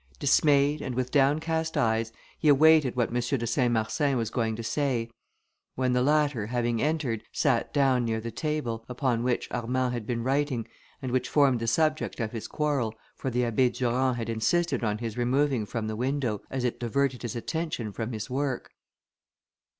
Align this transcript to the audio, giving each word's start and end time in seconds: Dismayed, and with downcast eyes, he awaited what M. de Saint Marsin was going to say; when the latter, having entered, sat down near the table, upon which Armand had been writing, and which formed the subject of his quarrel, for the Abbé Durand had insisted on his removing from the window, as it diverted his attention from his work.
Dismayed, 0.17 0.81
and 0.81 0.95
with 0.95 1.11
downcast 1.11 1.77
eyes, 1.77 2.11
he 2.39 2.47
awaited 2.47 2.95
what 2.95 3.09
M. 3.09 3.13
de 3.39 3.45
Saint 3.45 3.71
Marsin 3.71 4.17
was 4.17 4.31
going 4.31 4.55
to 4.55 4.63
say; 4.63 5.11
when 5.75 5.93
the 5.93 6.01
latter, 6.01 6.47
having 6.47 6.81
entered, 6.81 7.23
sat 7.31 7.71
down 7.71 8.03
near 8.03 8.19
the 8.19 8.31
table, 8.31 8.83
upon 8.89 9.21
which 9.21 9.47
Armand 9.51 9.93
had 9.93 10.07
been 10.07 10.23
writing, 10.23 10.67
and 11.03 11.11
which 11.11 11.29
formed 11.29 11.59
the 11.59 11.67
subject 11.67 12.19
of 12.19 12.31
his 12.31 12.47
quarrel, 12.47 12.95
for 13.15 13.29
the 13.29 13.43
Abbé 13.43 13.71
Durand 13.71 14.15
had 14.17 14.27
insisted 14.27 14.83
on 14.83 14.97
his 14.97 15.19
removing 15.19 15.67
from 15.67 15.85
the 15.85 15.95
window, 15.95 16.41
as 16.49 16.63
it 16.63 16.79
diverted 16.79 17.21
his 17.21 17.35
attention 17.35 17.91
from 17.91 18.11
his 18.11 18.27
work. 18.27 18.71